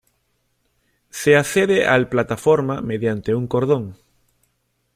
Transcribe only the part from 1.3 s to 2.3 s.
accede al